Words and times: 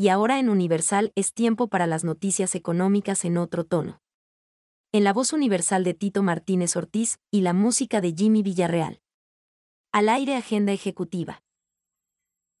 y 0.00 0.10
ahora 0.10 0.38
en 0.38 0.48
Universal 0.48 1.12
es 1.16 1.34
tiempo 1.34 1.66
para 1.66 1.88
las 1.88 2.04
noticias 2.04 2.54
económicas 2.54 3.24
en 3.24 3.36
otro 3.36 3.64
tono. 3.64 4.00
En 4.92 5.02
la 5.02 5.12
voz 5.12 5.32
universal 5.32 5.82
de 5.82 5.92
Tito 5.92 6.22
Martínez 6.22 6.76
Ortiz 6.76 7.18
y 7.32 7.40
la 7.40 7.52
música 7.52 8.00
de 8.00 8.14
Jimmy 8.16 8.44
Villarreal. 8.44 9.00
Al 9.90 10.08
aire 10.08 10.36
Agenda 10.36 10.72
Ejecutiva. 10.72 11.42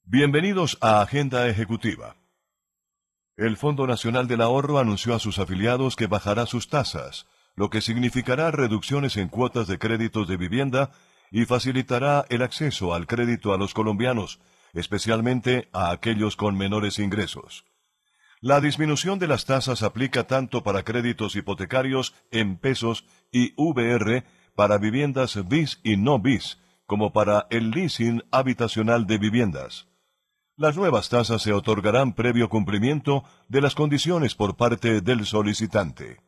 Bienvenidos 0.02 0.78
a 0.80 1.00
Agenda 1.00 1.46
Ejecutiva. 1.46 2.16
El 3.36 3.56
Fondo 3.56 3.86
Nacional 3.86 4.26
del 4.26 4.40
Ahorro 4.40 4.80
anunció 4.80 5.14
a 5.14 5.20
sus 5.20 5.38
afiliados 5.38 5.94
que 5.94 6.08
bajará 6.08 6.44
sus 6.44 6.68
tasas, 6.68 7.28
lo 7.54 7.70
que 7.70 7.82
significará 7.82 8.50
reducciones 8.50 9.16
en 9.16 9.28
cuotas 9.28 9.68
de 9.68 9.78
créditos 9.78 10.26
de 10.26 10.36
vivienda 10.36 10.90
y 11.30 11.44
facilitará 11.44 12.24
el 12.30 12.42
acceso 12.42 12.94
al 12.94 13.06
crédito 13.06 13.54
a 13.54 13.58
los 13.58 13.74
colombianos, 13.74 14.40
especialmente 14.78 15.68
a 15.72 15.90
aquellos 15.90 16.36
con 16.36 16.56
menores 16.56 16.98
ingresos. 16.98 17.64
La 18.40 18.60
disminución 18.60 19.18
de 19.18 19.26
las 19.26 19.44
tasas 19.46 19.82
aplica 19.82 20.26
tanto 20.26 20.62
para 20.62 20.84
créditos 20.84 21.34
hipotecarios 21.34 22.14
en 22.30 22.56
pesos 22.56 23.04
y 23.32 23.52
VR 23.56 24.24
para 24.54 24.78
viviendas 24.78 25.48
bis 25.48 25.80
y 25.82 25.96
no 25.96 26.20
bis, 26.20 26.58
como 26.86 27.12
para 27.12 27.46
el 27.50 27.70
leasing 27.70 28.22
habitacional 28.30 29.06
de 29.06 29.18
viviendas. 29.18 29.88
Las 30.56 30.76
nuevas 30.76 31.08
tasas 31.08 31.42
se 31.42 31.52
otorgarán 31.52 32.14
previo 32.14 32.48
cumplimiento 32.48 33.24
de 33.48 33.60
las 33.60 33.74
condiciones 33.74 34.34
por 34.34 34.56
parte 34.56 35.00
del 35.00 35.26
solicitante. 35.26 36.18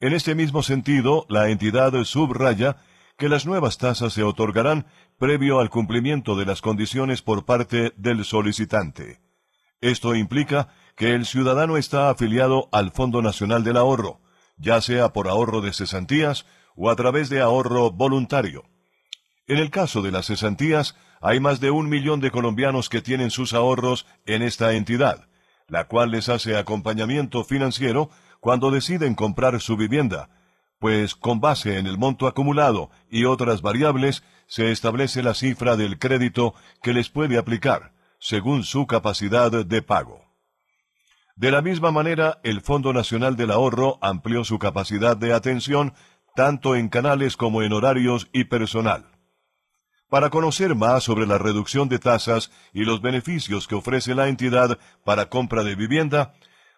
En 0.00 0.12
este 0.12 0.34
mismo 0.34 0.62
sentido, 0.62 1.26
la 1.28 1.48
entidad 1.48 1.92
subraya 2.04 2.78
que 3.16 3.28
las 3.28 3.46
nuevas 3.46 3.78
tasas 3.78 4.12
se 4.12 4.22
otorgarán 4.22 4.86
previo 5.18 5.60
al 5.60 5.70
cumplimiento 5.70 6.36
de 6.36 6.46
las 6.46 6.60
condiciones 6.60 7.22
por 7.22 7.44
parte 7.44 7.92
del 7.96 8.24
solicitante. 8.24 9.20
Esto 9.80 10.14
implica 10.14 10.68
que 10.96 11.14
el 11.14 11.26
ciudadano 11.26 11.76
está 11.76 12.10
afiliado 12.10 12.68
al 12.72 12.90
Fondo 12.90 13.22
Nacional 13.22 13.64
del 13.64 13.76
Ahorro, 13.76 14.20
ya 14.56 14.80
sea 14.80 15.12
por 15.12 15.28
ahorro 15.28 15.60
de 15.60 15.72
cesantías 15.72 16.46
o 16.76 16.90
a 16.90 16.96
través 16.96 17.28
de 17.28 17.40
ahorro 17.40 17.90
voluntario. 17.90 18.64
En 19.46 19.58
el 19.58 19.70
caso 19.70 20.02
de 20.02 20.12
las 20.12 20.26
cesantías, 20.26 20.96
hay 21.20 21.40
más 21.40 21.60
de 21.60 21.70
un 21.70 21.88
millón 21.88 22.20
de 22.20 22.30
colombianos 22.30 22.88
que 22.88 23.02
tienen 23.02 23.30
sus 23.30 23.54
ahorros 23.54 24.06
en 24.26 24.42
esta 24.42 24.72
entidad, 24.74 25.28
la 25.68 25.88
cual 25.88 26.10
les 26.10 26.28
hace 26.28 26.56
acompañamiento 26.56 27.44
financiero 27.44 28.10
cuando 28.40 28.70
deciden 28.70 29.14
comprar 29.14 29.60
su 29.60 29.76
vivienda, 29.76 30.30
pues 30.82 31.14
con 31.14 31.38
base 31.38 31.78
en 31.78 31.86
el 31.86 31.96
monto 31.96 32.26
acumulado 32.26 32.90
y 33.08 33.24
otras 33.24 33.62
variables 33.62 34.24
se 34.48 34.72
establece 34.72 35.22
la 35.22 35.32
cifra 35.32 35.76
del 35.76 35.96
crédito 35.96 36.54
que 36.82 36.92
les 36.92 37.08
puede 37.08 37.38
aplicar, 37.38 37.92
según 38.18 38.64
su 38.64 38.88
capacidad 38.88 39.52
de 39.64 39.82
pago. 39.82 40.24
De 41.36 41.52
la 41.52 41.62
misma 41.62 41.92
manera, 41.92 42.40
el 42.42 42.62
Fondo 42.62 42.92
Nacional 42.92 43.36
del 43.36 43.52
Ahorro 43.52 44.00
amplió 44.02 44.42
su 44.42 44.58
capacidad 44.58 45.16
de 45.16 45.32
atención 45.32 45.94
tanto 46.34 46.74
en 46.74 46.88
canales 46.88 47.36
como 47.36 47.62
en 47.62 47.72
horarios 47.72 48.28
y 48.32 48.46
personal. 48.46 49.06
Para 50.08 50.30
conocer 50.30 50.74
más 50.74 51.04
sobre 51.04 51.28
la 51.28 51.38
reducción 51.38 51.88
de 51.88 52.00
tasas 52.00 52.50
y 52.72 52.84
los 52.84 53.02
beneficios 53.02 53.68
que 53.68 53.76
ofrece 53.76 54.16
la 54.16 54.26
entidad 54.26 54.80
para 55.04 55.26
compra 55.26 55.62
de 55.62 55.76
vivienda, 55.76 56.34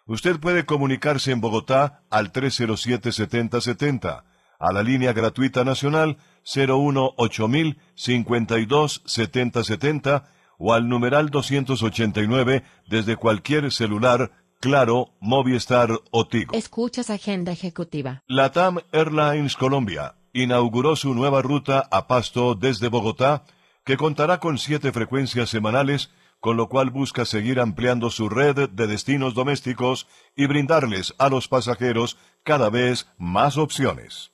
Usted 0.07 0.39
puede 0.39 0.65
comunicarse 0.65 1.31
en 1.31 1.41
Bogotá 1.41 2.03
al 2.11 2.31
307-7070, 2.31 4.23
a 4.59 4.71
la 4.71 4.83
línea 4.83 5.13
gratuita 5.13 5.63
nacional 5.63 6.17
018 6.43 7.49
52 7.95 9.01
7070 9.05 10.29
o 10.57 10.73
al 10.73 10.87
numeral 10.87 11.29
289 11.29 12.63
desde 12.87 13.15
cualquier 13.15 13.71
celular, 13.71 14.31
Claro, 14.59 15.13
Movistar 15.19 15.89
o 16.11 16.27
Tigo. 16.27 16.55
Escuchas 16.55 17.09
Agenda 17.09 17.51
Ejecutiva. 17.51 18.23
Latam 18.27 18.79
Airlines 18.91 19.55
Colombia 19.55 20.15
inauguró 20.33 20.95
su 20.95 21.13
nueva 21.13 21.41
ruta 21.41 21.87
a 21.91 22.07
Pasto 22.07 22.55
desde 22.55 22.89
Bogotá, 22.89 23.43
que 23.83 23.97
contará 23.97 24.39
con 24.39 24.57
siete 24.57 24.91
frecuencias 24.91 25.49
semanales 25.49 26.09
con 26.45 26.57
lo 26.57 26.69
cual 26.69 26.91
busca 26.91 27.25
seguir 27.25 27.59
ampliando 27.59 28.11
su 28.11 28.29
red 28.29 28.69
de 28.69 28.85
destinos 28.85 29.33
domésticos 29.33 30.05
y 30.35 30.45
brindarles 30.45 31.15
a 31.17 31.27
los 31.27 31.47
pasajeros 31.47 32.19
cada 32.43 32.69
vez 32.69 33.07
más 33.17 33.57
opciones. 33.57 34.31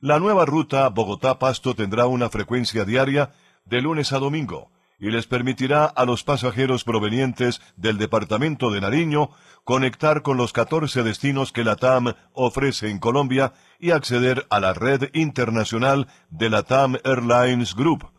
La 0.00 0.18
nueva 0.18 0.46
ruta 0.46 0.88
Bogotá-Pasto 0.88 1.74
tendrá 1.74 2.06
una 2.06 2.30
frecuencia 2.30 2.86
diaria 2.86 3.34
de 3.66 3.82
lunes 3.82 4.14
a 4.14 4.18
domingo 4.18 4.70
y 4.98 5.10
les 5.10 5.26
permitirá 5.26 5.84
a 5.84 6.06
los 6.06 6.24
pasajeros 6.24 6.84
provenientes 6.84 7.60
del 7.76 7.98
departamento 7.98 8.70
de 8.70 8.80
Nariño 8.80 9.28
conectar 9.64 10.22
con 10.22 10.38
los 10.38 10.54
14 10.54 11.02
destinos 11.02 11.52
que 11.52 11.64
la 11.64 11.76
TAM 11.76 12.14
ofrece 12.32 12.88
en 12.88 12.98
Colombia 12.98 13.52
y 13.78 13.90
acceder 13.90 14.46
a 14.48 14.58
la 14.58 14.72
red 14.72 15.10
internacional 15.12 16.08
de 16.30 16.48
la 16.48 16.62
TAM 16.62 16.96
Airlines 17.04 17.74
Group, 17.74 18.15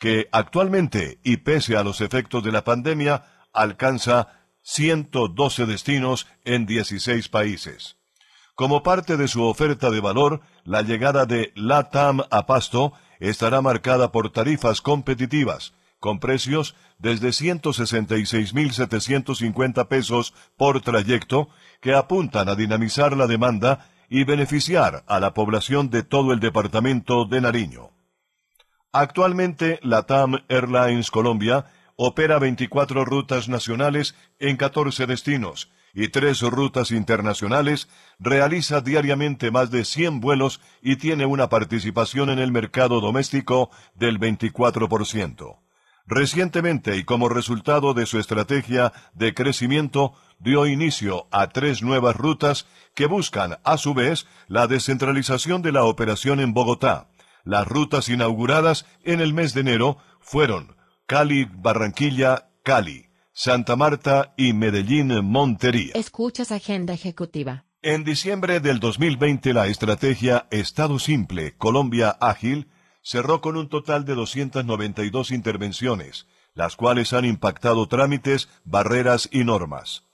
que 0.00 0.28
actualmente, 0.32 1.20
y 1.22 1.36
pese 1.36 1.76
a 1.76 1.84
los 1.84 2.00
efectos 2.00 2.42
de 2.42 2.50
la 2.50 2.64
pandemia, 2.64 3.22
alcanza 3.52 4.26
112 4.62 5.66
destinos 5.66 6.26
en 6.44 6.66
16 6.66 7.28
países. 7.28 7.98
Como 8.54 8.82
parte 8.82 9.18
de 9.18 9.28
su 9.28 9.44
oferta 9.44 9.90
de 9.90 10.00
valor, 10.00 10.40
la 10.64 10.82
llegada 10.82 11.26
de 11.26 11.52
LATAM 11.54 12.22
a 12.30 12.46
Pasto 12.46 12.94
estará 13.20 13.60
marcada 13.60 14.10
por 14.10 14.30
tarifas 14.30 14.80
competitivas, 14.80 15.74
con 15.98 16.18
precios 16.18 16.74
desde 16.98 17.28
166.750 17.28 19.86
pesos 19.86 20.32
por 20.56 20.80
trayecto, 20.80 21.50
que 21.82 21.92
apuntan 21.94 22.48
a 22.48 22.54
dinamizar 22.54 23.14
la 23.16 23.26
demanda 23.26 23.90
y 24.08 24.24
beneficiar 24.24 25.04
a 25.06 25.20
la 25.20 25.34
población 25.34 25.90
de 25.90 26.04
todo 26.04 26.32
el 26.32 26.40
departamento 26.40 27.26
de 27.26 27.42
Nariño. 27.42 27.90
Actualmente, 28.92 29.78
la 29.82 30.02
TAM 30.02 30.38
Airlines 30.48 31.10
Colombia 31.10 31.66
opera 31.94 32.38
24 32.38 33.04
rutas 33.04 33.48
nacionales 33.48 34.16
en 34.38 34.56
14 34.56 35.06
destinos 35.06 35.70
y 35.94 36.08
tres 36.08 36.40
rutas 36.40 36.90
internacionales, 36.90 37.88
realiza 38.18 38.80
diariamente 38.80 39.50
más 39.50 39.70
de 39.70 39.84
100 39.84 40.20
vuelos 40.20 40.60
y 40.82 40.96
tiene 40.96 41.26
una 41.26 41.48
participación 41.48 42.30
en 42.30 42.38
el 42.38 42.52
mercado 42.52 43.00
doméstico 43.00 43.70
del 43.94 44.18
24%. 44.18 45.58
Recientemente 46.06 46.96
y 46.96 47.04
como 47.04 47.28
resultado 47.28 47.94
de 47.94 48.06
su 48.06 48.18
estrategia 48.18 48.92
de 49.14 49.34
crecimiento, 49.34 50.14
dio 50.38 50.66
inicio 50.66 51.28
a 51.30 51.48
tres 51.48 51.82
nuevas 51.82 52.16
rutas 52.16 52.66
que 52.94 53.06
buscan, 53.06 53.58
a 53.62 53.76
su 53.76 53.94
vez, 53.94 54.26
la 54.48 54.66
descentralización 54.66 55.62
de 55.62 55.72
la 55.72 55.84
operación 55.84 56.40
en 56.40 56.52
Bogotá, 56.52 57.08
las 57.44 57.66
rutas 57.66 58.08
inauguradas 58.08 58.86
en 59.04 59.20
el 59.20 59.32
mes 59.32 59.54
de 59.54 59.60
enero 59.60 59.98
fueron 60.20 60.76
Cali, 61.06 61.44
Barranquilla, 61.44 62.50
Cali, 62.62 63.06
Santa 63.32 63.76
Marta 63.76 64.34
y 64.36 64.52
Medellín, 64.52 65.24
Montería. 65.24 65.92
Escuchas 65.94 66.52
Agenda 66.52 66.92
Ejecutiva. 66.94 67.64
En 67.82 68.04
diciembre 68.04 68.60
del 68.60 68.78
2020 68.78 69.54
la 69.54 69.66
estrategia 69.66 70.46
Estado 70.50 70.98
Simple, 70.98 71.56
Colombia 71.56 72.10
Ágil, 72.20 72.68
cerró 73.02 73.40
con 73.40 73.56
un 73.56 73.68
total 73.68 74.04
de 74.04 74.14
292 74.14 75.30
intervenciones, 75.30 76.26
las 76.54 76.76
cuales 76.76 77.12
han 77.12 77.24
impactado 77.24 77.88
trámites, 77.88 78.48
barreras 78.64 79.28
y 79.32 79.44
normas. 79.44 80.04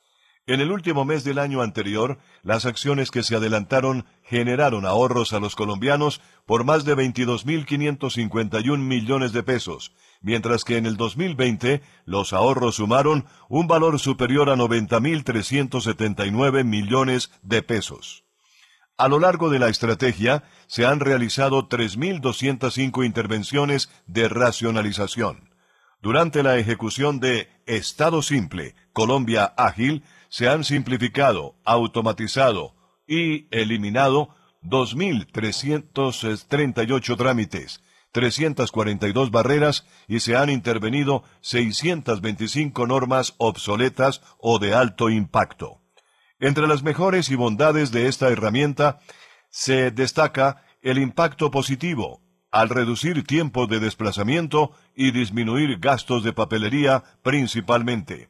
En 0.47 0.61
el 0.61 0.71
último 0.71 1.05
mes 1.05 1.25
del 1.25 1.41
año 1.41 1.61
anterior, 1.61 2.19
las 2.45 2.67
acciones 2.67 3.11
que 3.11 3.25
se 3.25 3.35
adelantaron 3.35 4.07
generaron 4.27 4.85
ahorros 4.85 5.33
a 5.33 5.41
los 5.41 5.57
colombianos 5.57 6.21
por 6.47 6.65
más 6.65 6.85
de 6.85 6.95
22.551 6.97 8.79
millones 8.79 9.33
de 9.33 9.43
pesos, 9.43 9.95
mientras 10.21 10.65
que 10.65 10.77
en 10.77 10.85
el 10.87 10.97
2020 10.97 11.83
los 12.05 12.33
ahorros 12.33 12.75
sumaron 12.77 13.27
un 13.49 13.69
valor 13.69 13.99
superior 13.99 14.51
a 14.51 14.57
90.379 14.57 16.65
millones 16.65 17.31
de 17.43 17.63
pesos. 17.63 18.25
A 18.99 19.09
lo 19.09 19.19
largo 19.19 19.51
de 19.51 19.59
la 19.59 19.69
estrategia 19.69 20.45
se 20.67 20.87
han 20.87 21.01
realizado 21.01 21.69
3.205 21.69 23.05
intervenciones 23.05 23.91
de 24.07 24.27
racionalización. 24.29 25.51
Durante 26.01 26.43
la 26.43 26.57
ejecución 26.57 27.21
de 27.21 27.51
Estado 27.67 28.23
Simple, 28.23 28.75
Colombia 28.93 29.53
Ágil, 29.57 30.03
se 30.29 30.49
han 30.49 30.65
simplificado, 30.65 31.57
automatizado 31.65 32.76
y 33.07 33.47
eliminado 33.51 34.35
2.338 34.63 37.17
trámites, 37.17 37.83
342 38.13 39.31
barreras 39.31 39.87
y 40.09 40.21
se 40.21 40.37
han 40.37 40.49
intervenido 40.51 41.25
625 41.41 42.87
normas 42.87 43.35
obsoletas 43.39 44.21
o 44.39 44.59
de 44.59 44.75
alto 44.75 45.09
impacto. 45.11 45.81
Entre 46.39 46.67
las 46.67 46.83
mejores 46.83 47.31
y 47.31 47.35
bondades 47.35 47.93
de 47.93 48.09
esta 48.09 48.29
herramienta 48.29 48.99
se 49.51 49.91
destaca 49.91 50.63
el 50.83 50.99
impacto 50.99 51.51
positivo 51.51 52.21
al 52.51 52.69
reducir 52.69 53.27
tiempo 53.27 53.67
de 53.67 53.81
desplazamiento 53.81 54.73
y 54.95 55.11
disminuir 55.11 55.79
gastos 55.79 56.25
de 56.25 56.33
papelería 56.33 57.03
principalmente 57.23 58.29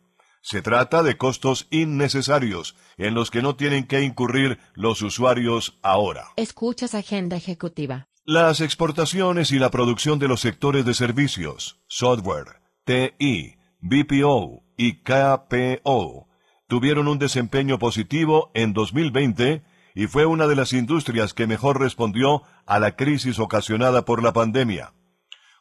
Se 0.48 0.62
trata 0.62 1.02
de 1.02 1.16
costos 1.16 1.66
innecesarios 1.72 2.76
en 2.98 3.14
los 3.14 3.32
que 3.32 3.42
no 3.42 3.56
tienen 3.56 3.84
que 3.84 4.02
incurrir 4.02 4.60
los 4.74 5.02
usuarios 5.02 5.76
ahora. 5.82 6.28
Escuchas 6.36 6.94
Agenda 6.94 7.36
Ejecutiva. 7.36 8.06
Las 8.24 8.60
exportaciones 8.60 9.50
y 9.50 9.58
la 9.58 9.72
producción 9.72 10.20
de 10.20 10.28
los 10.28 10.40
sectores 10.40 10.84
de 10.84 10.94
servicios, 10.94 11.80
software, 11.88 12.60
TI, 12.84 13.56
BPO 13.80 14.62
y 14.76 15.02
KPO 15.02 16.28
tuvieron 16.68 17.08
un 17.08 17.18
desempeño 17.18 17.80
positivo 17.80 18.52
en 18.54 18.72
2020 18.72 19.64
y 19.96 20.06
fue 20.06 20.26
una 20.26 20.46
de 20.46 20.54
las 20.54 20.72
industrias 20.72 21.34
que 21.34 21.48
mejor 21.48 21.80
respondió 21.80 22.44
a 22.66 22.78
la 22.78 22.94
crisis 22.94 23.40
ocasionada 23.40 24.04
por 24.04 24.22
la 24.22 24.32
pandemia. 24.32 24.92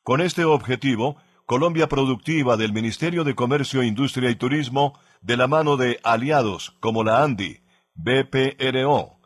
Con 0.03 0.21
este 0.21 0.45
objetivo, 0.45 1.17
Colombia 1.45 1.87
Productiva 1.87 2.57
del 2.57 2.73
Ministerio 2.73 3.23
de 3.23 3.35
Comercio, 3.35 3.83
Industria 3.83 4.31
y 4.31 4.35
Turismo, 4.35 4.99
de 5.21 5.37
la 5.37 5.47
mano 5.47 5.77
de 5.77 5.99
aliados 6.03 6.75
como 6.79 7.03
la 7.03 7.21
ANDI, 7.21 7.61
BPRO, 7.93 9.19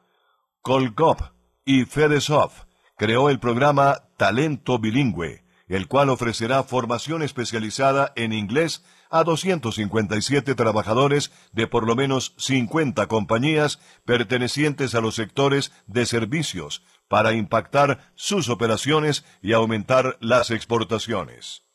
Colcop 0.62 1.22
y 1.64 1.86
FedeSoft, 1.86 2.64
creó 2.98 3.30
el 3.30 3.40
programa 3.40 4.10
Talento 4.18 4.80
Bilingüe, 4.80 5.46
el 5.70 5.88
cual 5.88 6.10
ofrecerá 6.10 6.64
formación 6.64 7.22
especializada 7.22 8.12
en 8.18 8.34
inglés 8.34 8.84
a 9.10 9.24
257 9.24 10.56
trabajadores 10.56 11.32
de 11.54 11.68
por 11.68 11.88
lo 11.88 11.96
menos 11.96 12.34
50 12.38 13.08
compañías 13.08 13.80
pertenecientes 14.04 14.94
a 14.94 15.00
los 15.00 15.16
sectores 15.16 15.72
de 15.88 16.06
servicios 16.06 16.84
para 17.08 17.32
impactar 17.32 18.12
sus 18.16 18.50
operaciones 18.50 19.24
y 19.42 19.54
aumentar 19.54 20.18
las 20.20 20.52
exportaciones. 20.52 21.69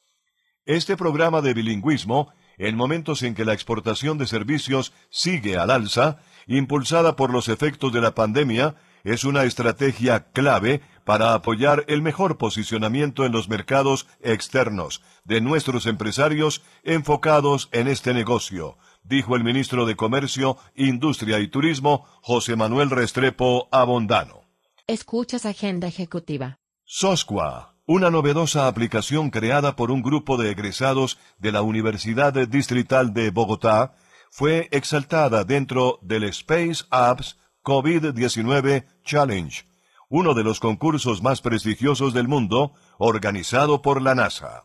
Este 0.66 0.96
programa 0.96 1.43
de 1.43 1.52
bilingüismo, 1.52 2.32
en 2.56 2.75
momentos 2.75 3.22
en 3.22 3.34
que 3.34 3.44
la 3.44 3.52
exportación 3.52 4.16
de 4.16 4.26
servicios 4.26 4.94
sigue 5.11 5.58
al 5.58 5.70
alza, 5.70 6.19
impulsada 6.46 7.16
por 7.16 7.31
los 7.31 7.49
efectos 7.49 7.93
de 7.93 8.00
la 8.00 8.14
pandemia, 8.14 8.75
es 9.02 9.25
una 9.25 9.44
estrategia 9.44 10.31
clave 10.32 10.81
para 11.05 11.34
apoyar 11.34 11.84
el 11.88 12.00
mejor 12.00 12.38
posicionamiento 12.38 13.26
en 13.26 13.32
los 13.32 13.50
mercados 13.50 14.06
externos 14.22 15.02
de 15.25 15.43
nuestros 15.43 15.84
empresarios 15.84 16.62
enfocados 16.82 17.69
en 17.72 17.87
este 17.87 18.14
negocio, 18.14 18.78
dijo 19.02 19.37
el 19.37 19.44
ministro 19.44 19.84
de 19.84 19.96
Comercio, 19.96 20.56
Industria 20.75 21.40
y 21.40 21.49
Turismo, 21.49 22.06
José 22.22 22.56
Manuel 22.56 22.88
Restrepo 22.88 23.69
Abondano. 23.70 24.44
Escuchas 24.87 25.44
Agenda 25.44 25.88
Ejecutiva. 25.88 26.58
SOSCUA 26.84 27.74
una 27.87 28.11
novedosa 28.11 28.67
aplicación 28.67 29.31
creada 29.31 29.77
por 29.77 29.91
un 29.91 30.01
grupo 30.01 30.39
de 30.39 30.51
egresados 30.51 31.19
de 31.39 31.53
la 31.53 31.61
Universidad 31.61 32.33
Distrital 32.49 33.13
de 33.13 33.31
Bogotá, 33.31 33.95
fue 34.31 34.69
exaltada 34.73 35.45
dentro 35.45 35.99
del 36.03 36.25
Space 36.25 36.85
Apps 36.91 37.39
COVID-19 37.63 38.87
Challenge, 39.05 39.65
uno 40.09 40.33
de 40.33 40.45
los 40.45 40.61
concursos 40.61 41.23
más 41.23 41.43
prestigiosos 41.43 42.15
del 42.15 42.27
mundo, 42.27 42.73
organizado 42.99 43.83
por 43.83 44.01
la 44.01 44.15
NASA. 44.15 44.65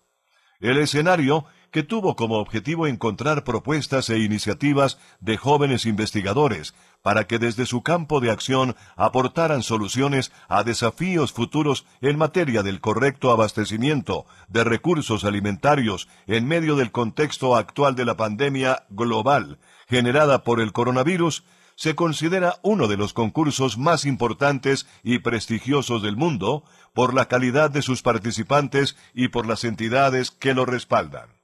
El 0.61 0.77
escenario 0.77 1.45
que 1.71 1.83
tuvo 1.83 2.15
como 2.15 2.37
objetivo 2.37 2.87
encontrar 2.87 3.43
propuestas 3.43 4.09
e 4.09 4.19
iniciativas 4.19 4.97
de 5.19 5.37
jóvenes 5.37 5.85
investigadores 5.85 6.73
para 7.01 7.27
que 7.27 7.39
desde 7.39 7.65
su 7.65 7.81
campo 7.81 8.19
de 8.19 8.31
acción 8.31 8.75
aportaran 8.95 9.63
soluciones 9.63 10.31
a 10.47 10.63
desafíos 10.63 11.31
futuros 11.31 11.85
en 12.01 12.17
materia 12.17 12.63
del 12.63 12.81
correcto 12.81 13.31
abastecimiento 13.31 14.25
de 14.47 14.63
recursos 14.63 15.23
alimentarios 15.23 16.09
en 16.27 16.47
medio 16.47 16.75
del 16.75 16.91
contexto 16.91 17.55
actual 17.55 17.95
de 17.95 18.05
la 18.05 18.17
pandemia 18.17 18.83
global 18.89 19.59
generada 19.89 20.43
por 20.43 20.61
el 20.61 20.71
coronavirus, 20.71 21.43
se 21.75 21.95
considera 21.95 22.59
uno 22.61 22.87
de 22.87 22.97
los 22.97 23.13
concursos 23.13 23.77
más 23.77 24.05
importantes 24.05 24.85
y 25.03 25.19
prestigiosos 25.19 26.03
del 26.03 26.15
mundo 26.15 26.63
por 26.93 27.13
la 27.13 27.27
calidad 27.27 27.71
de 27.71 27.81
sus 27.81 28.01
participantes 28.01 28.95
y 29.13 29.29
por 29.29 29.47
las 29.47 29.63
entidades 29.63 30.31
que 30.31 30.53
lo 30.53 30.65
respaldan. 30.65 31.38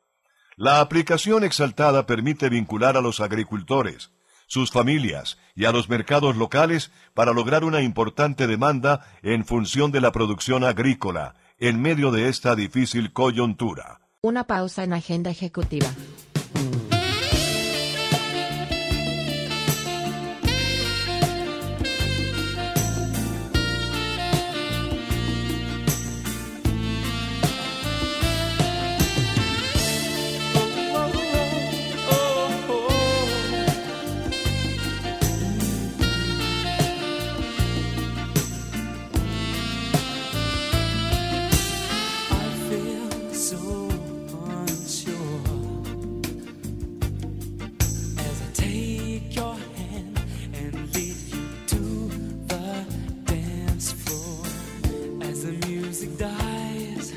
La 0.57 0.79
aplicación 0.79 1.43
exaltada 1.43 2.05
permite 2.05 2.47
vincular 2.47 2.95
a 2.95 3.01
los 3.01 3.19
agricultores, 3.19 4.11
sus 4.47 4.71
familias 4.71 5.37
y 5.53 5.65
a 5.65 5.73
los 5.73 5.89
mercados 5.89 6.37
locales 6.37 6.91
para 7.13 7.33
lograr 7.33 7.65
una 7.65 7.81
importante 7.81 8.47
demanda 8.47 9.05
en 9.21 9.45
función 9.45 9.91
de 9.91 9.99
la 9.99 10.13
producción 10.13 10.63
agrícola 10.63 11.35
en 11.59 11.81
medio 11.81 12.11
de 12.11 12.29
esta 12.29 12.55
difícil 12.55 13.11
coyuntura. 13.11 13.99
Una 14.21 14.45
pausa 14.45 14.85
en 14.85 14.93
agenda 14.93 15.29
ejecutiva. 15.29 15.87
dies. 56.17 57.13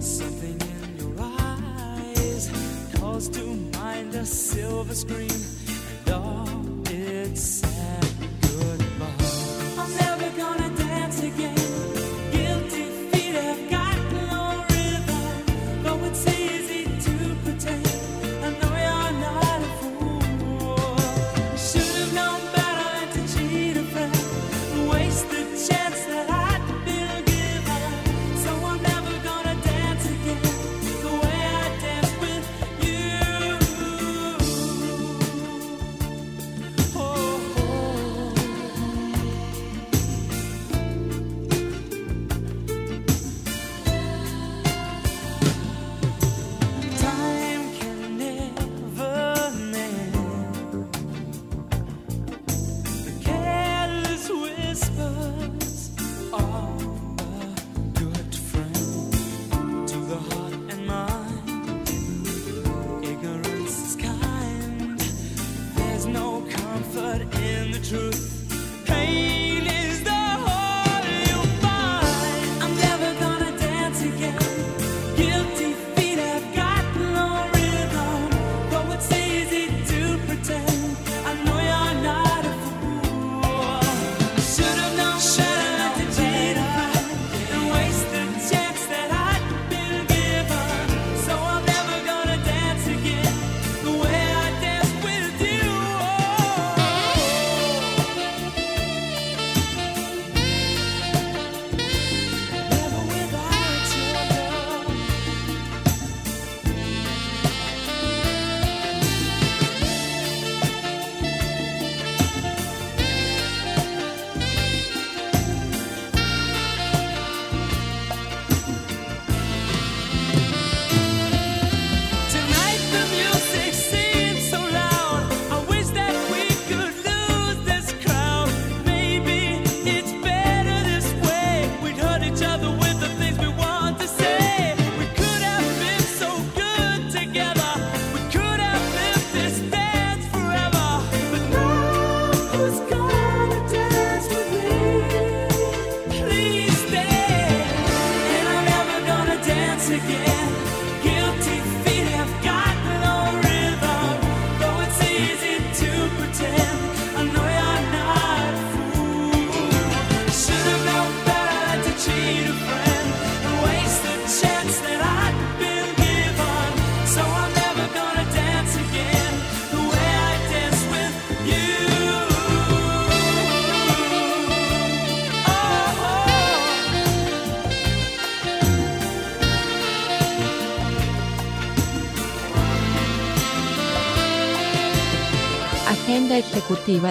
Something 0.00 0.60
in 0.60 0.96
your 0.98 1.14
eyes 1.20 2.50
calls 2.94 3.28
to 3.30 3.44
mind 3.78 4.14
a 4.14 4.26
silver 4.26 4.94
screen. 4.94 5.51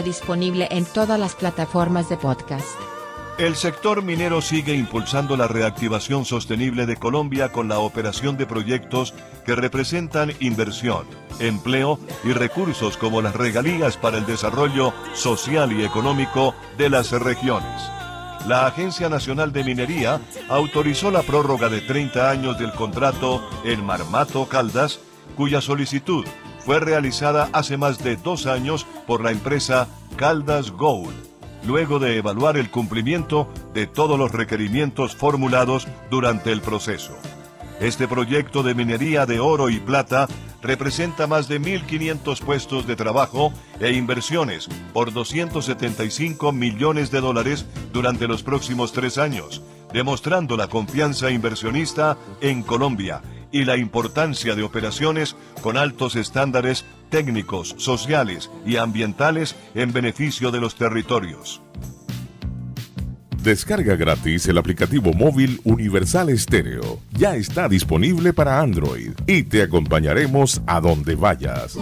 Disponible 0.03 0.67
en 0.71 0.85
todas 0.85 1.19
las 1.19 1.35
plataformas 1.35 2.09
de 2.09 2.17
podcast. 2.17 2.67
El 3.37 3.55
sector 3.55 4.03
minero 4.03 4.41
sigue 4.41 4.75
impulsando 4.75 5.35
la 5.35 5.47
reactivación 5.47 6.25
sostenible 6.25 6.85
de 6.85 6.97
Colombia 6.97 7.51
con 7.51 7.67
la 7.67 7.79
operación 7.79 8.37
de 8.37 8.45
proyectos 8.45 9.13
que 9.45 9.55
representan 9.55 10.33
inversión, 10.39 11.05
empleo 11.39 11.97
y 12.23 12.33
recursos 12.33 12.97
como 12.97 13.21
las 13.21 13.35
regalías 13.35 13.97
para 13.97 14.17
el 14.17 14.25
desarrollo 14.25 14.93
social 15.13 15.71
y 15.71 15.83
económico 15.83 16.53
de 16.77 16.89
las 16.89 17.11
regiones. 17.11 17.81
La 18.47 18.67
Agencia 18.67 19.09
Nacional 19.09 19.51
de 19.53 19.63
Minería 19.63 20.19
autorizó 20.49 21.09
la 21.09 21.21
prórroga 21.21 21.69
de 21.69 21.81
30 21.81 22.29
años 22.29 22.59
del 22.59 22.71
contrato 22.73 23.41
en 23.63 23.83
Marmato 23.85 24.45
Caldas, 24.47 24.99
cuya 25.35 25.61
solicitud 25.61 26.25
fue 26.65 26.79
realizada 26.79 27.49
hace 27.53 27.77
más 27.77 28.03
de 28.03 28.15
dos 28.15 28.45
años 28.45 28.85
por 29.07 29.23
la 29.23 29.31
empresa 29.31 29.87
Caldas 30.17 30.71
Gold 30.71 31.31
luego 31.65 31.99
de 31.99 32.17
evaluar 32.17 32.57
el 32.57 32.69
cumplimiento 32.69 33.47
de 33.73 33.87
todos 33.87 34.17
los 34.17 34.31
requerimientos 34.31 35.15
formulados 35.15 35.87
durante 36.09 36.51
el 36.51 36.61
proceso. 36.61 37.13
Este 37.79 38.07
proyecto 38.07 38.63
de 38.63 38.75
minería 38.75 39.25
de 39.25 39.39
oro 39.39 39.69
y 39.69 39.79
plata 39.79 40.27
representa 40.61 41.25
más 41.25 41.47
de 41.47 41.59
1.500 41.59 42.39
puestos 42.41 42.85
de 42.85 42.95
trabajo 42.95 43.51
e 43.79 43.93
inversiones 43.93 44.67
por 44.93 45.11
275 45.11 46.51
millones 46.51 47.09
de 47.09 47.21
dólares 47.21 47.65
durante 47.91 48.27
los 48.27 48.43
próximos 48.43 48.91
tres 48.91 49.17
años, 49.17 49.63
demostrando 49.91 50.57
la 50.57 50.67
confianza 50.67 51.31
inversionista 51.31 52.17
en 52.41 52.61
Colombia 52.61 53.21
y 53.51 53.65
la 53.65 53.77
importancia 53.77 54.55
de 54.55 54.63
operaciones 54.63 55.35
con 55.61 55.77
altos 55.77 56.15
estándares 56.15 56.85
técnicos, 57.09 57.75
sociales 57.77 58.49
y 58.65 58.77
ambientales 58.77 59.55
en 59.75 59.93
beneficio 59.93 60.51
de 60.51 60.59
los 60.59 60.75
territorios. 60.75 61.61
Descarga 63.43 63.95
gratis 63.95 64.47
el 64.47 64.59
aplicativo 64.59 65.13
móvil 65.13 65.59
Universal 65.63 66.29
Estéreo. 66.29 66.99
Ya 67.11 67.35
está 67.35 67.67
disponible 67.67 68.33
para 68.33 68.59
Android 68.59 69.13
y 69.25 69.43
te 69.43 69.63
acompañaremos 69.63 70.61
a 70.67 70.79
donde 70.79 71.15
vayas. 71.15 71.75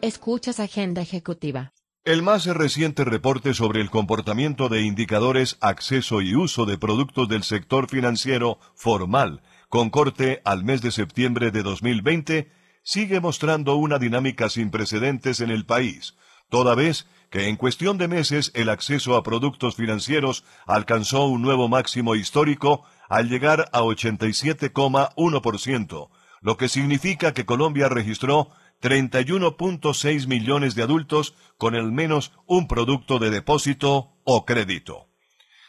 Escuchas 0.00 0.58
Agenda 0.58 1.00
Ejecutiva. 1.00 1.72
El 2.04 2.22
más 2.22 2.46
reciente 2.46 3.04
reporte 3.04 3.54
sobre 3.54 3.80
el 3.80 3.88
comportamiento 3.88 4.68
de 4.68 4.82
indicadores, 4.82 5.56
acceso 5.60 6.20
y 6.20 6.34
uso 6.34 6.66
de 6.66 6.76
productos 6.76 7.28
del 7.28 7.44
sector 7.44 7.88
financiero 7.88 8.58
formal, 8.74 9.42
con 9.72 9.88
corte 9.88 10.42
al 10.44 10.64
mes 10.64 10.82
de 10.82 10.90
septiembre 10.90 11.50
de 11.50 11.62
2020, 11.62 12.52
sigue 12.82 13.20
mostrando 13.20 13.76
una 13.76 13.98
dinámica 13.98 14.50
sin 14.50 14.70
precedentes 14.70 15.40
en 15.40 15.48
el 15.48 15.64
país, 15.64 16.14
toda 16.50 16.74
vez 16.74 17.06
que 17.30 17.48
en 17.48 17.56
cuestión 17.56 17.96
de 17.96 18.06
meses 18.06 18.52
el 18.54 18.68
acceso 18.68 19.16
a 19.16 19.22
productos 19.22 19.76
financieros 19.76 20.44
alcanzó 20.66 21.24
un 21.24 21.40
nuevo 21.40 21.70
máximo 21.70 22.16
histórico 22.16 22.84
al 23.08 23.30
llegar 23.30 23.70
a 23.72 23.80
87,1%, 23.80 26.10
lo 26.42 26.56
que 26.58 26.68
significa 26.68 27.32
que 27.32 27.46
Colombia 27.46 27.88
registró 27.88 28.50
31.6 28.82 30.26
millones 30.26 30.74
de 30.74 30.82
adultos 30.82 31.34
con 31.56 31.74
al 31.74 31.92
menos 31.92 32.32
un 32.44 32.68
producto 32.68 33.18
de 33.18 33.30
depósito 33.30 34.12
o 34.24 34.44
crédito. 34.44 35.08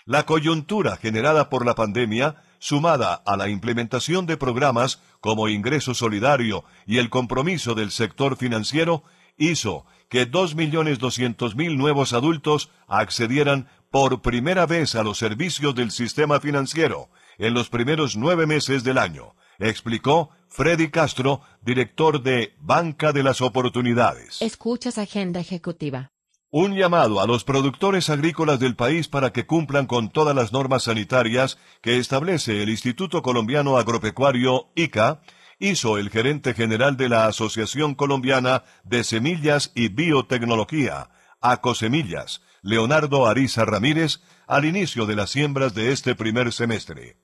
La 0.03 0.25
coyuntura 0.25 0.97
generada 0.97 1.49
por 1.49 1.65
la 1.65 1.75
pandemia 1.75 2.43
sumada 2.63 3.15
a 3.25 3.35
la 3.35 3.49
implementación 3.49 4.25
de 4.25 4.37
programas 4.37 5.01
como 5.19 5.49
Ingreso 5.49 5.93
Solidario 5.93 6.63
y 6.87 6.97
el 6.97 7.09
compromiso 7.09 7.75
del 7.75 7.91
sector 7.91 8.37
financiero, 8.37 9.03
hizo 9.37 9.85
que 10.07 10.31
2.200.000 10.31 11.75
nuevos 11.75 12.13
adultos 12.13 12.71
accedieran 12.87 13.67
por 13.91 14.21
primera 14.21 14.65
vez 14.65 14.95
a 14.95 15.03
los 15.03 15.17
servicios 15.17 15.75
del 15.75 15.91
sistema 15.91 16.39
financiero 16.39 17.09
en 17.37 17.53
los 17.53 17.67
primeros 17.67 18.15
nueve 18.15 18.45
meses 18.47 18.85
del 18.85 18.97
año, 18.97 19.35
explicó 19.59 20.29
Freddy 20.47 20.89
Castro, 20.89 21.41
director 21.63 22.23
de 22.23 22.55
Banca 22.61 23.11
de 23.11 23.23
las 23.23 23.41
Oportunidades. 23.41 24.41
Escuchas 24.41 24.97
Agenda 24.97 25.41
Ejecutiva. 25.41 26.12
Un 26.55 26.75
llamado 26.75 27.19
a 27.19 27.25
los 27.25 27.43
productores 27.43 28.11
agrícolas 28.11 28.59
del 28.59 28.75
país 28.75 29.07
para 29.07 29.33
que 29.33 29.47
cumplan 29.47 29.87
con 29.87 30.11
todas 30.11 30.35
las 30.35 30.53
normas 30.53 30.83
sanitarias 30.83 31.57
que 31.81 31.97
establece 31.97 32.61
el 32.61 32.69
Instituto 32.69 33.23
Colombiano 33.23 33.79
Agropecuario 33.79 34.67
ICA 34.75 35.23
hizo 35.57 35.97
el 35.97 36.11
gerente 36.11 36.53
general 36.53 36.95
de 36.95 37.09
la 37.09 37.25
Asociación 37.25 37.95
Colombiana 37.95 38.65
de 38.83 39.03
Semillas 39.03 39.71
y 39.73 39.87
Biotecnología, 39.87 41.09
ACOSEMILLAS, 41.41 42.43
Leonardo 42.61 43.25
Ariza 43.25 43.65
Ramírez, 43.65 44.21
al 44.45 44.65
inicio 44.65 45.07
de 45.07 45.15
las 45.15 45.31
siembras 45.31 45.73
de 45.73 45.91
este 45.91 46.13
primer 46.13 46.53
semestre. 46.53 47.17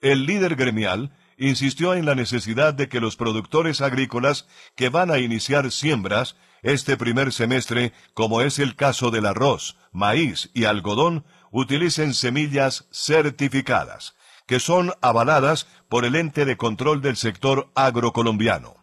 El 0.00 0.24
líder 0.24 0.56
gremial 0.56 1.14
insistió 1.36 1.92
en 1.92 2.06
la 2.06 2.14
necesidad 2.14 2.72
de 2.72 2.88
que 2.88 3.00
los 3.00 3.16
productores 3.16 3.82
agrícolas 3.82 4.48
que 4.76 4.88
van 4.88 5.10
a 5.10 5.18
iniciar 5.18 5.70
siembras 5.72 6.36
este 6.62 6.96
primer 6.96 7.32
semestre, 7.32 7.92
como 8.14 8.40
es 8.40 8.58
el 8.58 8.76
caso 8.76 9.10
del 9.10 9.26
arroz, 9.26 9.76
maíz 9.90 10.50
y 10.54 10.64
algodón, 10.64 11.24
utilicen 11.50 12.14
semillas 12.14 12.86
certificadas, 12.92 14.14
que 14.46 14.60
son 14.60 14.92
avaladas 15.00 15.66
por 15.88 16.04
el 16.04 16.14
ente 16.14 16.44
de 16.44 16.56
control 16.56 17.02
del 17.02 17.16
sector 17.16 17.70
agrocolombiano. 17.74 18.76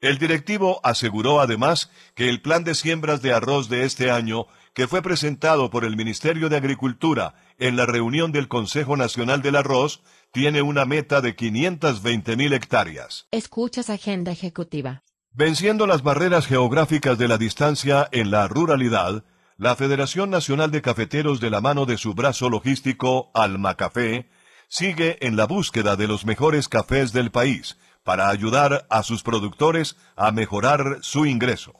El 0.00 0.16
directivo 0.16 0.80
aseguró 0.82 1.40
además 1.40 1.90
que 2.14 2.30
el 2.30 2.40
plan 2.40 2.64
de 2.64 2.74
siembras 2.74 3.20
de 3.20 3.34
arroz 3.34 3.68
de 3.68 3.84
este 3.84 4.10
año, 4.10 4.46
que 4.72 4.88
fue 4.88 5.02
presentado 5.02 5.68
por 5.68 5.84
el 5.84 5.94
Ministerio 5.94 6.48
de 6.48 6.56
Agricultura 6.56 7.34
en 7.58 7.76
la 7.76 7.84
reunión 7.84 8.32
del 8.32 8.48
Consejo 8.48 8.96
Nacional 8.96 9.42
del 9.42 9.56
Arroz, 9.56 10.02
tiene 10.32 10.62
una 10.62 10.86
meta 10.86 11.20
de 11.20 11.36
520 11.36 12.36
mil 12.36 12.54
hectáreas. 12.54 13.26
Escuchas 13.30 13.90
Agenda 13.90 14.32
Ejecutiva. 14.32 15.02
Venciendo 15.32 15.86
las 15.86 16.02
barreras 16.02 16.46
geográficas 16.46 17.16
de 17.16 17.28
la 17.28 17.38
distancia 17.38 18.08
en 18.10 18.32
la 18.32 18.48
ruralidad, 18.48 19.22
la 19.56 19.76
Federación 19.76 20.28
Nacional 20.28 20.72
de 20.72 20.82
Cafeteros 20.82 21.38
de 21.38 21.50
la 21.50 21.60
mano 21.60 21.86
de 21.86 21.98
su 21.98 22.14
brazo 22.14 22.50
logístico 22.50 23.30
Almacafé 23.32 24.28
sigue 24.68 25.24
en 25.24 25.36
la 25.36 25.46
búsqueda 25.46 25.94
de 25.94 26.08
los 26.08 26.26
mejores 26.26 26.68
cafés 26.68 27.12
del 27.12 27.30
país 27.30 27.78
para 28.02 28.28
ayudar 28.28 28.88
a 28.90 29.04
sus 29.04 29.22
productores 29.22 29.96
a 30.16 30.32
mejorar 30.32 30.98
su 31.02 31.26
ingreso. 31.26 31.74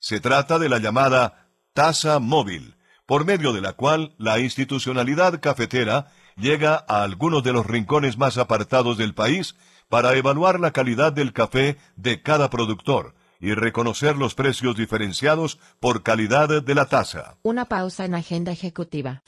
Se 0.00 0.18
trata 0.18 0.58
de 0.58 0.68
la 0.68 0.78
llamada 0.78 1.50
tasa 1.74 2.18
móvil, 2.18 2.76
por 3.06 3.24
medio 3.24 3.52
de 3.52 3.60
la 3.60 3.74
cual 3.74 4.16
la 4.18 4.40
institucionalidad 4.40 5.40
cafetera 5.40 6.10
llega 6.36 6.84
a 6.88 7.04
algunos 7.04 7.44
de 7.44 7.52
los 7.52 7.64
rincones 7.64 8.18
más 8.18 8.38
apartados 8.38 8.98
del 8.98 9.14
país 9.14 9.54
para 9.92 10.16
evaluar 10.16 10.58
la 10.58 10.70
calidad 10.70 11.12
del 11.12 11.34
café 11.34 11.76
de 11.96 12.22
cada 12.22 12.48
productor 12.48 13.14
y 13.38 13.52
reconocer 13.52 14.16
los 14.16 14.34
precios 14.34 14.74
diferenciados 14.74 15.58
por 15.80 16.02
calidad 16.02 16.62
de 16.62 16.74
la 16.74 16.86
taza. 16.86 17.36
Una 17.42 17.66
pausa 17.66 18.06
en 18.06 18.14
agenda 18.14 18.52
ejecutiva. 18.52 19.20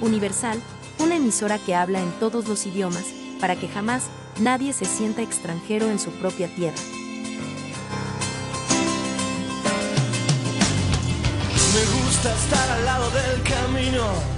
Universal, 0.00 0.60
una 0.98 1.14
emisora 1.14 1.60
que 1.60 1.76
habla 1.76 2.00
en 2.00 2.10
todos 2.18 2.48
los 2.48 2.66
idiomas, 2.66 3.04
para 3.40 3.54
que 3.54 3.68
jamás 3.68 4.10
nadie 4.40 4.72
se 4.72 4.84
sienta 4.84 5.22
extranjero 5.22 5.88
en 5.92 6.00
su 6.00 6.10
propia 6.10 6.48
tierra. 6.48 6.82
Me 11.74 12.02
gusta 12.02 12.34
estar 12.34 12.70
al 12.70 12.84
lado 12.84 13.08
del 13.12 13.42
camino 13.44 14.37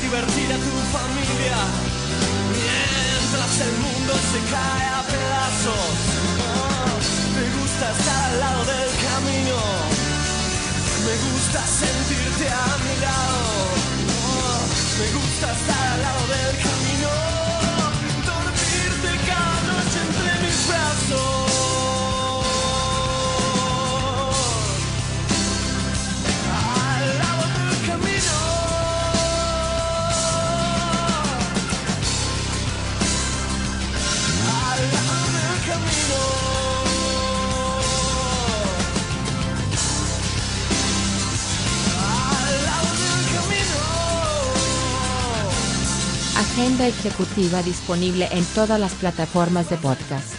divertir 0.00 0.52
a 0.52 0.56
tu 0.56 0.74
familia 0.96 1.58
mientras 2.50 3.60
el 3.60 3.72
mundo 3.84 4.12
se 4.30 4.40
cae 4.52 4.86
a 4.98 5.02
pedazos. 5.02 5.94
Me 7.34 7.44
gusta 7.60 7.90
estar 7.92 8.24
al 8.30 8.40
lado 8.40 8.64
del 8.64 8.90
camino. 9.06 9.58
Me 11.06 11.14
gusta 11.30 11.60
sentirte 11.66 12.46
a 12.48 12.66
mi 12.84 12.94
lado. 13.06 13.42
Me 14.98 15.06
gusta 15.18 15.46
estar 15.52 15.86
al 15.92 16.00
lado 16.02 16.26
del 16.26 16.56
camino. 16.56 16.77
Agenda 46.58 46.88
ejecutiva 46.88 47.62
disponible 47.62 48.28
en 48.32 48.44
todas 48.46 48.80
las 48.80 48.92
plataformas 48.94 49.70
de 49.70 49.76
podcast. 49.76 50.34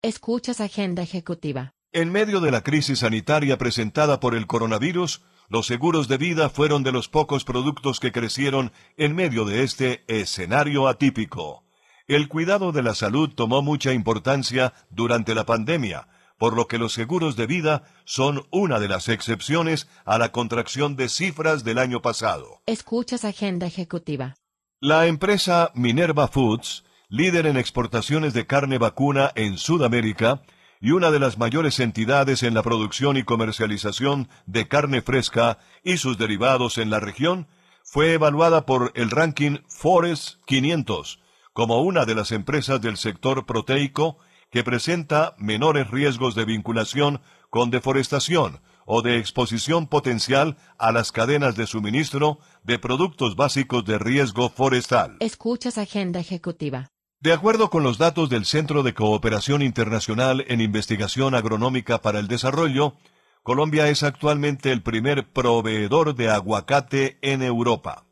Escuchas 0.01 0.61
Agenda 0.61 1.03
Ejecutiva. 1.03 1.73
En 1.91 2.11
medio 2.11 2.39
de 2.39 2.51
la 2.51 2.61
crisis 2.61 2.99
sanitaria 2.99 3.57
presentada 3.57 4.19
por 4.19 4.35
el 4.35 4.45
coronavirus, 4.47 5.21
los 5.49 5.67
seguros 5.67 6.07
de 6.07 6.17
vida 6.17 6.49
fueron 6.49 6.83
de 6.83 6.93
los 6.93 7.09
pocos 7.09 7.43
productos 7.43 7.99
que 7.99 8.11
crecieron 8.11 8.71
en 8.97 9.15
medio 9.15 9.45
de 9.45 9.63
este 9.63 10.03
escenario 10.07 10.87
atípico. 10.87 11.63
El 12.07 12.29
cuidado 12.29 12.71
de 12.71 12.83
la 12.83 12.95
salud 12.95 13.31
tomó 13.35 13.61
mucha 13.61 13.91
importancia 13.93 14.73
durante 14.89 15.35
la 15.35 15.45
pandemia, 15.45 16.07
por 16.43 16.57
lo 16.57 16.67
que 16.67 16.77
los 16.77 16.91
seguros 16.91 17.37
de 17.37 17.47
vida 17.47 17.83
son 18.03 18.45
una 18.51 18.81
de 18.81 18.89
las 18.89 19.07
excepciones 19.07 19.87
a 20.03 20.17
la 20.17 20.33
contracción 20.33 20.97
de 20.97 21.07
cifras 21.07 21.63
del 21.63 21.77
año 21.77 22.01
pasado. 22.01 22.59
Escuchas 22.65 23.23
Agenda 23.23 23.65
Ejecutiva. 23.65 24.35
La 24.81 25.07
empresa 25.07 25.71
Minerva 25.73 26.27
Foods 26.27 26.83
líder 27.07 27.45
en 27.45 27.55
exportaciones 27.55 28.33
de 28.33 28.45
carne 28.45 28.77
vacuna 28.77 29.31
en 29.35 29.57
Sudamérica 29.57 30.41
y 30.81 30.91
una 30.91 31.11
de 31.11 31.19
las 31.19 31.37
mayores 31.37 31.79
entidades 31.79 32.43
en 32.43 32.55
la 32.55 32.61
producción 32.61 33.15
y 33.15 33.23
comercialización 33.23 34.27
de 34.45 34.67
carne 34.67 35.01
fresca 35.01 35.59
y 35.81 35.95
sus 35.95 36.17
derivados 36.17 36.77
en 36.77 36.89
la 36.89 36.99
región, 36.99 37.47
fue 37.85 38.11
evaluada 38.11 38.65
por 38.65 38.91
el 38.95 39.11
ranking 39.11 39.59
Forest 39.69 40.41
500 40.45 41.21
como 41.53 41.83
una 41.83 42.05
de 42.05 42.15
las 42.15 42.31
empresas 42.31 42.81
del 42.81 42.97
sector 42.97 43.45
proteico 43.45 44.17
que 44.53 44.63
presenta 44.63 45.33
menores 45.39 45.89
riesgos 45.89 46.35
de 46.35 46.45
vinculación 46.45 47.21
con 47.49 47.71
deforestación 47.71 48.61
o 48.85 49.01
de 49.01 49.17
exposición 49.17 49.87
potencial 49.87 50.57
a 50.77 50.91
las 50.91 51.11
cadenas 51.11 51.55
de 51.55 51.65
suministro 51.65 52.37
de 52.63 52.77
productos 52.77 53.35
básicos 53.35 53.83
de 53.83 53.97
riesgo 53.97 54.49
forestal. 54.49 55.17
Escuchas 55.21 55.79
Agenda 55.79 56.19
Ejecutiva. 56.19 56.91
De 57.19 57.33
acuerdo 57.33 57.71
con 57.71 57.81
los 57.81 57.97
datos 57.97 58.29
del 58.29 58.45
Centro 58.45 58.83
de 58.83 58.93
Cooperación 58.93 59.63
Internacional 59.63 60.45
en 60.47 60.61
Investigación 60.61 61.33
Agronómica 61.33 62.03
para 62.03 62.19
el 62.19 62.27
Desarrollo, 62.27 62.93
Colombia 63.41 63.87
es 63.87 64.03
actualmente 64.03 64.71
el 64.71 64.83
primer 64.83 65.31
proveedor 65.31 66.13
de 66.13 66.29
aguacate 66.29 67.17
en 67.23 67.41
Europa. 67.41 68.05